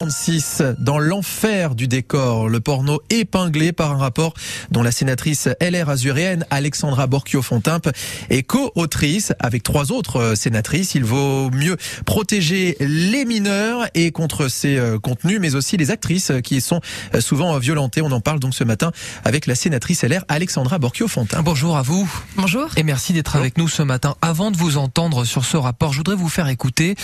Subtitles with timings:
[0.00, 4.32] 36 dans l'enfer du décor, le porno épinglé par un rapport
[4.70, 7.90] dont la sénatrice LR azuréenne Alexandra Borchio-Fontimp
[8.30, 10.94] est co-autrice avec trois autres euh, sénatrices.
[10.94, 11.76] Il vaut mieux
[12.06, 16.80] protéger les mineurs et contre ces euh, contenus, mais aussi les actrices qui sont
[17.16, 18.00] euh, souvent violentées.
[18.00, 18.92] On en parle donc ce matin
[19.24, 21.42] avec la sénatrice LR Alexandra Borchio-Fontimp.
[21.42, 22.08] Bonjour à vous.
[22.36, 22.68] Bonjour.
[22.76, 24.14] Et merci d'être avec nous ce matin.
[24.22, 26.94] Avant de vous entendre sur ce rapport, je voudrais vous faire écouter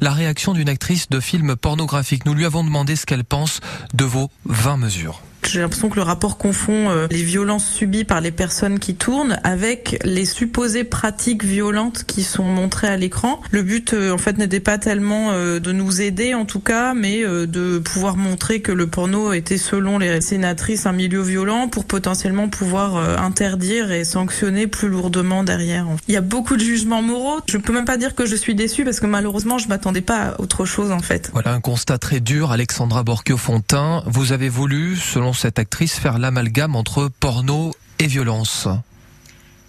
[0.00, 2.26] la réaction d'une actrice de film pornographique.
[2.26, 3.60] Nous lui avons demandé ce qu'elle pense
[3.92, 5.20] de vos 20 mesures.
[5.50, 9.36] J'ai l'impression que le rapport confond euh, les violences subies par les personnes qui tournent
[9.42, 13.40] avec les supposées pratiques violentes qui sont montrées à l'écran.
[13.50, 16.94] Le but, euh, en fait, n'était pas tellement euh, de nous aider, en tout cas,
[16.94, 21.84] mais de pouvoir montrer que le porno était, selon les sénatrices, un milieu violent pour
[21.84, 25.86] potentiellement pouvoir interdire et sanctionner plus lourdement derrière.
[26.08, 27.40] Il y a beaucoup de jugements moraux.
[27.48, 30.20] Je peux même pas dire que je suis déçue parce que malheureusement, je m'attendais pas
[30.20, 31.30] à autre chose, en fait.
[31.32, 34.02] Voilà un constat très dur, Alexandra Borchio-Fontin.
[34.06, 38.68] Vous avez voulu, selon cette actrice faire l'amalgame entre porno et violence.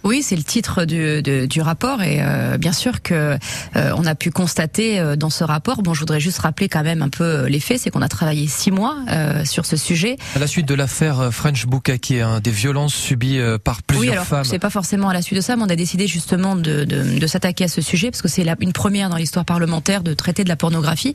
[0.04, 3.38] Oui, c'est le titre du, du rapport et euh, bien sûr que
[3.76, 5.82] euh, on a pu constater euh, dans ce rapport.
[5.82, 8.48] Bon, je voudrais juste rappeler quand même un peu les faits, c'est qu'on a travaillé
[8.48, 8.96] six mois
[9.44, 10.16] sur ce sujet.
[10.34, 14.24] À la suite de l'affaire French Bukake, hein, des violences subies par plusieurs oui, alors,
[14.24, 14.44] femmes.
[14.44, 17.18] C'est pas forcément à la suite de ça, mais on a décidé justement de, de,
[17.18, 20.44] de s'attaquer à ce sujet parce que c'est une première dans l'histoire parlementaire de traiter
[20.44, 21.14] de la pornographie.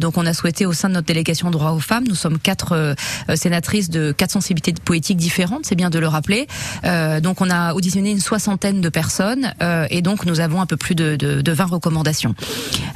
[0.00, 2.94] donc, on a souhaité au sein de notre délégation droit aux femmes, nous sommes quatre
[3.34, 6.46] sénatrices de quatre sensibilités poétiques différentes, c'est bien de le rappeler.
[7.22, 10.78] donc, on a auditionné une soixantaine de personnes euh, et donc nous avons un peu
[10.78, 12.34] plus de, de, de 20 recommandations.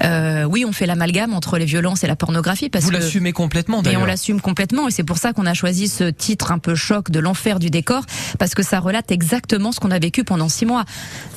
[0.02, 3.32] Euh, oui, on fait l'amalgame entre les violences et la pornographie parce Vous que l'assumez
[3.32, 6.58] complètement et on l'assume complètement et c'est pour ça qu'on a choisi ce titre un
[6.58, 8.04] peu choc de l'enfer du décor
[8.38, 10.86] parce que ça relate exactement ce qu'on a vécu pendant six mois.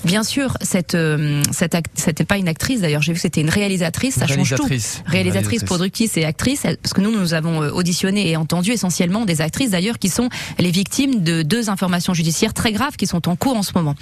[0.06, 3.50] Bien sûr, cette euh, cette c'était pas une actrice d'ailleurs, j'ai vu que c'était une
[3.50, 4.64] réalisatrice, ça change tout.
[4.64, 9.42] Réalisatrice, réalisatrice productrice et actrice parce que nous nous avons auditionné et entendu essentiellement des
[9.42, 13.36] actrices d'ailleurs qui sont les victimes de deux informations judiciaires très graves qui sont en
[13.36, 13.96] cours en ce moment.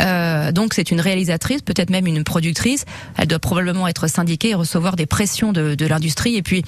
[0.00, 2.84] Euh, donc c'est une réalisatrice, peut-être même une productrice.
[3.16, 6.36] Elle doit probablement être syndiquée et recevoir des pressions de, de l'industrie.
[6.36, 6.64] Et puis,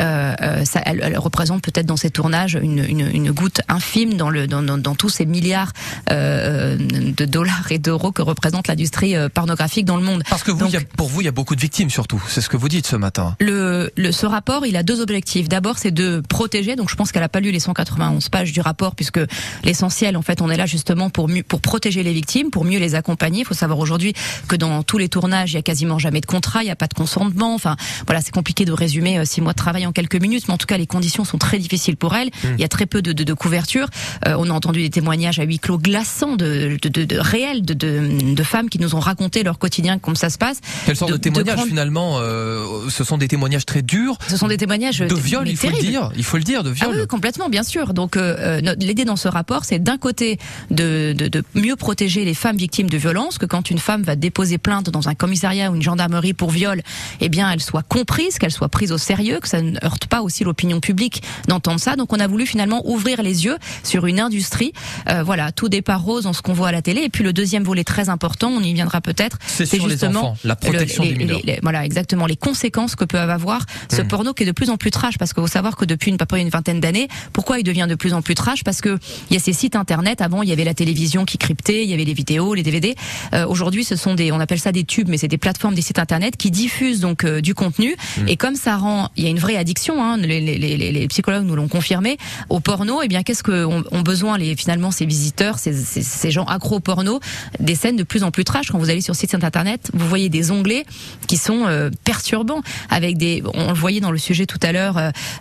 [0.00, 4.14] euh, euh ça, elle, elle, représente peut-être dans ses tournages une, une, une goutte infime
[4.14, 5.72] dans, le, dans, dans, dans tous ces milliards
[6.10, 10.22] euh, de dollars et d'euros que représente l'industrie pornographique dans le monde.
[10.28, 12.22] Parce que vous, donc, y a, pour vous, il y a beaucoup de victimes surtout.
[12.28, 13.36] C'est ce que vous dites ce matin.
[13.40, 15.48] Le, le ce rapport, il a deux objectifs.
[15.48, 16.76] D'abord, c'est de protéger.
[16.76, 19.20] Donc, je pense qu'elle a pas lu les 191 pages du rapport, puisque
[19.64, 22.94] l'essentiel, en fait, on est là justement pour pour protéger les victimes, pour mieux les
[22.94, 23.40] accompagner.
[23.40, 24.14] Il faut savoir aujourd'hui
[24.48, 26.76] que dans tous les tournages, il y a quasiment jamais de contrat, il n'y a
[26.76, 27.54] pas de consentement.
[27.54, 30.54] Enfin, voilà, c'est compliqué de résumer euh, six mois de travail en quelques minutes, mais
[30.54, 32.28] en tout cas, les conditions sont très difficiles pour elle.
[32.28, 32.48] Mmh.
[32.54, 33.88] Il y a très peu de, de, de couverture.
[34.26, 38.42] Euh, on a entendu des témoignages à huis clos glaçants, de, de, de réels, de,
[38.42, 40.60] femmes qui nous ont raconté leur quotidien, comme ça se passe.
[40.86, 44.16] Quelle sorte de, témoignages finalement euh, Ce sont des témoignages très durs.
[44.28, 46.10] Ce sont des témoignages de viol, il faut le dire.
[46.16, 46.90] Il faut le dire, de viol.
[46.92, 47.94] Ah oui, complètement, bien sûr.
[47.94, 50.38] Donc, euh, l'idée dans ce rapport, c'est d'un côté
[50.70, 54.16] de, de, de mieux protéger les femmes victimes de violences, que quand une femme va
[54.16, 56.82] déposer plainte dans un commissariat ou une gendarmerie pour viol,
[57.20, 60.22] eh bien, elle soit comprise, qu'elle soit prise au sérieux, que ça ne heurte pas
[60.22, 61.96] aussi l'opinion publique d'entendre ça.
[61.96, 64.72] Donc, on a voulu finalement ouvrir les yeux sur une industrie.
[65.08, 67.02] Euh, voilà, tout départ rose en ce qu'on voit à la télé.
[67.02, 70.56] Et puis, le deuxième volet très important, on y viendra peut-être, c'est justement enfants, la
[70.56, 71.40] protection le, les, des mineurs.
[71.44, 74.08] Les, les, voilà, exactement les conséquences que peut avoir ce mmh.
[74.08, 75.18] porno qui est de plus en plus trash.
[75.18, 77.86] Parce qu'il faut savoir que depuis une, peu près une vingtaine d'années, pourquoi il devient
[77.88, 78.64] de plus en plus trash?
[78.64, 78.98] Parce que
[79.30, 80.20] il y a ces sites internet.
[80.20, 82.94] Avant, il y avait la télévision qui cryptait, il y avait les vidéos, les DVD.
[83.34, 85.82] Euh, Aujourd'hui, ce sont des, on appelle ça des tubes, mais c'est des plateformes, des
[85.82, 87.94] sites internet qui diffusent donc euh, du contenu.
[87.94, 88.28] Mmh.
[88.28, 90.02] Et comme ça rend, il y a une vraie addiction.
[90.02, 92.16] Hein, les, les, les, les, psychologues nous l'ont confirmé
[92.48, 93.02] au porno.
[93.02, 96.30] Et eh bien, qu'est-ce que ont, ont, besoin les finalement ces visiteurs, ces, ces, ces
[96.30, 97.20] gens accros au porno,
[97.58, 98.70] des scènes de plus en plus trash.
[98.70, 100.84] Quand vous allez sur site internet, vous voyez des onglets
[101.26, 104.96] qui sont euh, perturbants, avec des, on le voyait dans le sujet tout à l'heure,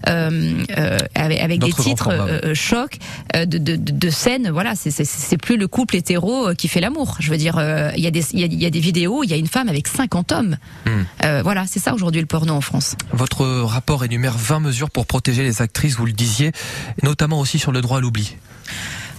[0.05, 2.11] avec, avec des titres
[2.53, 2.97] chocs
[3.33, 4.49] de, de, de, scènes.
[4.49, 6.18] Voilà, c'est plus le couple hétéro
[6.57, 7.17] qui fait l'amour.
[7.19, 7.59] Je veux dire,
[7.95, 9.47] il y a des il y, a, y, a des vidéos, il y a une
[9.47, 10.57] femme avec 50 hommes.
[10.85, 11.03] Hmm.
[11.23, 12.95] Euh, voilà, c'est ça aujourd'hui le porno en France.
[13.11, 16.51] Votre rapport énumère 20 mesures pour protéger les actrices, vous le disiez,
[17.03, 18.35] notamment aussi sur le droit à l'oubli.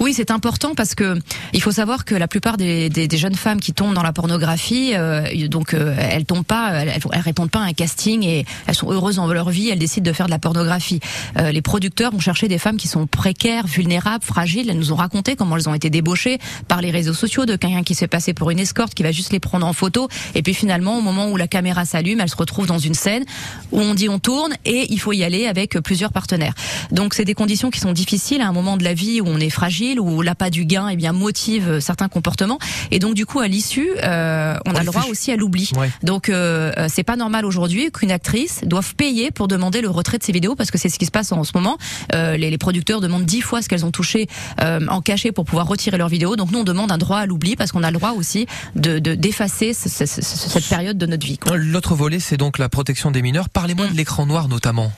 [0.00, 1.18] Oui, c'est important parce que
[1.52, 4.14] il faut savoir que la plupart des, des, des jeunes femmes qui tombent dans la
[4.14, 8.46] pornographie, euh, donc euh, elles tombent pas, elles, elles, répondent pas à un casting et
[8.66, 11.00] elles sont heureuses dans leur vie, elles décident de faire de la pornographie.
[11.38, 14.70] Euh, les producteurs ont cherché des femmes qui sont précaires, vulnérables, fragiles.
[14.70, 17.82] Elles nous ont raconté comment elles ont été débauchées par les réseaux sociaux de quelqu'un
[17.82, 20.40] qui se fait passer pour une escorte, qui va juste les prendre en photo et
[20.40, 23.24] puis finalement au moment où la caméra s'allume, elles se retrouvent dans une scène
[23.70, 26.54] où on dit on tourne et il faut y aller avec plusieurs partenaires.
[26.90, 29.38] Donc c'est des conditions qui sont difficiles à un moment de la vie où on
[29.38, 32.58] est fragile viril ou l'appât du gain, eh bien motive certains comportements.
[32.90, 35.70] Et donc du coup, à l'issue, euh, on, a le droit aussi à l'oubli.
[36.02, 40.22] Donc euh, c'est pas normal aujourd'hui qu'une actrice doive payer pour demander le retrait de
[40.22, 41.78] ses vidéos parce que c'est ce qui se passe en ce moment.
[42.14, 44.28] Euh, les, les, producteurs demandent dix fois ce qu'elles ont touché
[44.60, 46.36] euh, en cachet pour pouvoir retirer leurs vidéos.
[46.36, 48.46] Donc nous on demande un droit à l'oubli parce qu'on a le droit aussi
[48.76, 51.38] de d'effacer cette période de notre vie.
[51.54, 53.48] L'autre volet c'est donc la protection des mineurs.
[53.48, 54.92] Parlez-moi de l'écran noir notamment.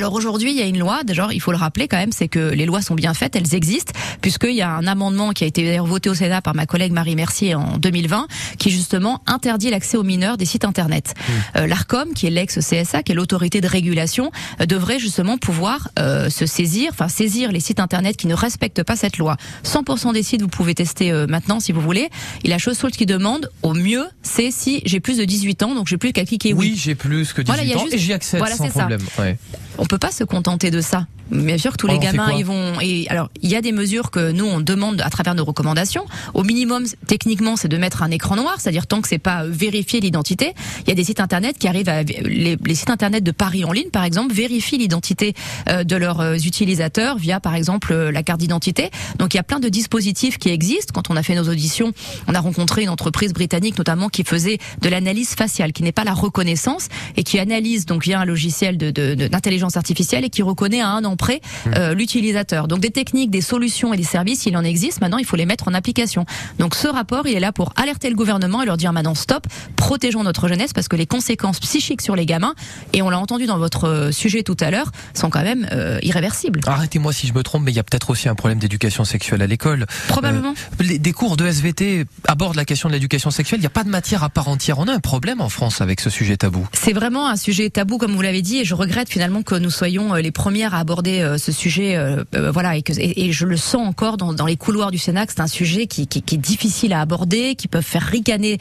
[0.00, 2.26] Alors aujourd'hui, il y a une loi, déjà, il faut le rappeler quand même, c'est
[2.26, 3.92] que les lois sont bien faites, elles existent,
[4.22, 7.16] puisqu'il y a un amendement qui a été voté au Sénat par ma collègue Marie
[7.16, 8.26] Mercier en 2020,
[8.58, 11.12] qui justement interdit l'accès aux mineurs des sites internet.
[11.14, 11.32] Mmh.
[11.56, 14.30] Euh, L'Arcom, qui est l'ex-CSA, qui est l'autorité de régulation,
[14.62, 18.82] euh, devrait justement pouvoir euh, se saisir, enfin saisir les sites internet qui ne respectent
[18.82, 19.36] pas cette loi.
[19.64, 22.08] 100% des sites, vous pouvez tester maintenant si vous voulez.
[22.42, 25.74] Et la chose seule qui demande, au mieux, c'est si j'ai plus de 18 ans,
[25.74, 26.70] donc j'ai plus qu'à cliquer oui.
[26.70, 29.02] Oui, j'ai plus que 18 ans et j'y accède voilà, sans problème.
[29.18, 29.36] Ouais.
[29.76, 31.06] On peut pas se contenter de ça.
[31.30, 34.10] Bien sûr que tous les gamins ils vont et alors il y a des mesures
[34.10, 36.04] que nous on demande à travers nos recommandations.
[36.34, 40.00] Au minimum techniquement c'est de mettre un écran noir, c'est-à-dire tant que c'est pas vérifier
[40.00, 40.54] l'identité.
[40.80, 43.70] Il y a des sites internet qui arrivent à les, sites internet de Paris en
[43.70, 45.34] ligne par exemple vérifient l'identité
[45.68, 48.90] euh, de leurs euh, utilisateurs via par exemple euh, la carte d'identité.
[49.18, 50.92] Donc il y a plein de dispositifs qui existent.
[50.92, 51.92] Quand on a fait nos auditions,
[52.26, 56.04] on a rencontré une entreprise britannique notamment qui faisait de l'analyse faciale, qui n'est pas
[56.04, 60.80] la reconnaissance et qui analyse donc via un logiciel de d'intelligence artificielle et qui reconnaît
[60.80, 61.70] à un an près mmh.
[61.76, 62.68] euh, l'utilisateur.
[62.68, 65.00] Donc des techniques, des solutions et des services, il en existe.
[65.00, 66.26] Maintenant, il faut les mettre en application.
[66.58, 69.46] Donc ce rapport, il est là pour alerter le gouvernement et leur dire maintenant stop,
[69.76, 72.54] protégeons notre jeunesse parce que les conséquences psychiques sur les gamins,
[72.92, 75.98] et on l'a entendu dans votre euh, sujet tout à l'heure, sont quand même euh,
[76.02, 76.60] irréversibles.
[76.66, 79.42] Arrêtez-moi si je me trompe, mais il y a peut-être aussi un problème d'éducation sexuelle
[79.42, 79.86] à l'école.
[80.08, 80.54] Probablement.
[80.78, 83.60] des cours de SVT abordent la question de l'éducation sexuelle.
[83.60, 84.78] Il n'y a pas de matière à part entière.
[84.78, 86.66] On a un problème en France avec ce sujet tabou.
[86.72, 89.69] C'est vraiment un sujet tabou, comme vous l'avez dit, et je regrette finalement que nous
[89.70, 93.86] soyons euh, les premières à aborder euh, ce sujet, euh, voilà, et, je le sens
[93.86, 97.68] encore dans, les couloirs du Sénat, c'est un sujet qui, est difficile à aborder, qui
[97.68, 98.58] peut faire ricaner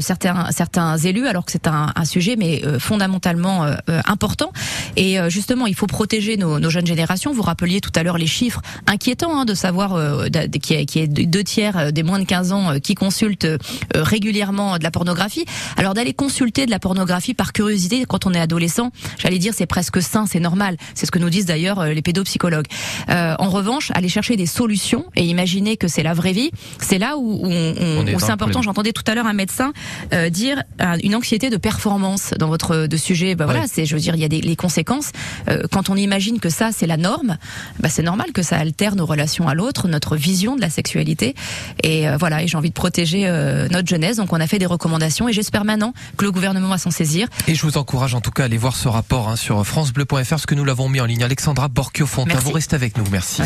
[0.00, 3.66] certains certains élus, alors que c'est un, sujet mais fondamentalement
[4.06, 4.52] important.
[4.96, 7.32] Et justement, il faut protéger nos, jeunes générations.
[7.32, 9.98] Vous rappeliez tout à l'heure les chiffres inquiétants hein, de savoir
[10.62, 13.48] qui est, qui est deux tiers des moins de 15 ans qui consultent
[13.94, 15.44] régulièrement de la pornographie.
[15.76, 19.66] Alors d'aller consulter de la pornographie par curiosité quand on est adolescent, j'allais dire c'est
[19.66, 20.76] presque sain, c'est normal.
[20.94, 22.66] C'est ce que nous disent d'ailleurs euh, les pédopsychologues.
[23.08, 26.50] Euh, en revanche, aller chercher des solutions et imaginer que c'est la vraie vie,
[26.80, 28.62] c'est là où, où, c'est important.
[28.62, 29.72] J'entendais tout à l'heure un médecin
[30.12, 33.34] euh, dire euh, une anxiété de performance dans votre de sujet.
[33.34, 35.12] Bah voilà, c'est, je veux dire, il y a des les conséquences.
[35.72, 37.38] Quand on imagine que ça c'est la norme,
[37.80, 41.34] bah c'est normal que ça altère nos relations à l'autre, notre vision de la sexualité.
[41.82, 43.28] Et voilà, et j'ai envie de protéger
[43.70, 44.16] notre jeunesse.
[44.16, 47.28] Donc on a fait des recommandations et j'espère maintenant que le gouvernement va s'en saisir.
[47.48, 50.15] Et je vous encourage en tout cas à aller voir ce rapport hein, sur francebleu.fr,
[50.24, 51.22] ce que nous l'avons mis en ligne.
[51.22, 53.04] Alexandra Borchio-Fontin, vous restez avec nous.
[53.10, 53.42] Merci.